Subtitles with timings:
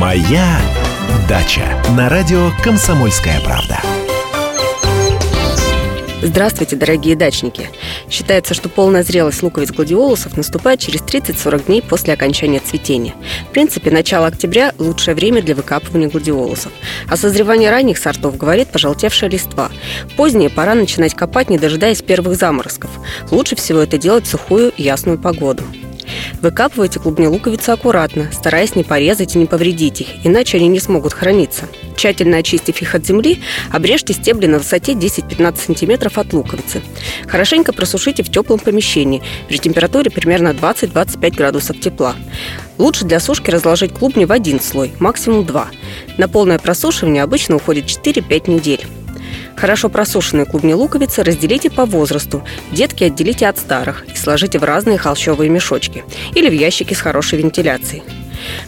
[0.00, 0.58] Моя
[1.28, 3.82] дача на радио Комсомольская правда.
[6.22, 7.68] Здравствуйте, дорогие дачники!
[8.08, 13.12] Считается, что полная зрелость луковиц гладиолусов наступает через 30-40 дней после окончания цветения.
[13.50, 16.72] В принципе, начало октября– лучшее время для выкапывания гладиолусов.
[17.06, 19.70] А созревание ранних сортов говорит пожелтевшая листва.
[20.16, 22.90] Позднее пора начинать копать, не дожидаясь первых заморозков.
[23.30, 25.64] Лучше всего это делать в сухую ясную погоду.
[26.42, 31.12] Выкапывайте клубни луковицы аккуратно, стараясь не порезать и не повредить их, иначе они не смогут
[31.12, 31.68] храниться.
[31.96, 36.80] Тщательно очистив их от земли, обрежьте стебли на высоте 10-15 см от луковицы.
[37.28, 42.16] Хорошенько просушите в теплом помещении при температуре примерно 20-25 градусов тепла.
[42.78, 45.68] Лучше для сушки разложить клубни в один слой, максимум два.
[46.16, 48.86] На полное просушивание обычно уходит 4-5 недель.
[49.60, 52.42] Хорошо просушенные клубни луковицы разделите по возрасту,
[52.72, 56.02] детки отделите от старых и сложите в разные холщовые мешочки
[56.34, 58.02] или в ящики с хорошей вентиляцией.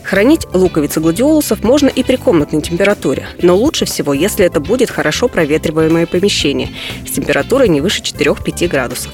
[0.02, 5.28] Хранить луковицы гладиолусов можно и при комнатной температуре, но лучше всего, если это будет хорошо
[5.28, 6.68] проветриваемое помещение
[7.08, 9.12] с температурой не выше 4-5 градусов.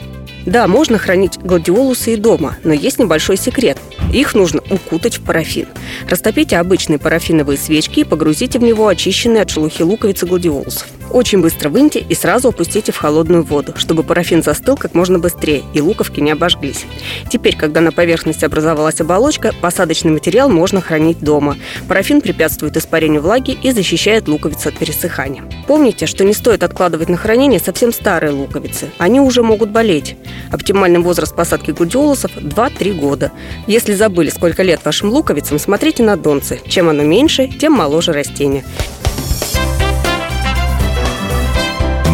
[0.48, 3.76] Да, можно хранить гладиолусы и дома, но есть небольшой секрет.
[4.14, 5.66] Их нужно укутать в парафин.
[6.08, 10.86] Растопите обычные парафиновые свечки и погрузите в него очищенные от шелухи луковицы гладиолусов.
[11.10, 15.62] Очень быстро выньте и сразу опустите в холодную воду, чтобы парафин застыл как можно быстрее
[15.72, 16.84] и луковки не обожглись.
[17.30, 21.56] Теперь, когда на поверхности образовалась оболочка, посадочный материал можно хранить дома.
[21.88, 25.44] Парафин препятствует испарению влаги и защищает луковицы от пересыхания.
[25.66, 28.90] Помните, что не стоит откладывать на хранение совсем старые луковицы.
[28.98, 30.16] Они уже могут болеть.
[30.50, 33.32] Оптимальный возраст посадки гладиолусов– 2-3 года.
[33.66, 36.60] Если забыли, сколько лет вашим луковицам, смотрите на донцы.
[36.66, 38.64] Чем оно меньше, тем моложе растение.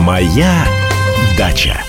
[0.05, 0.67] Моя
[1.39, 1.81] дача.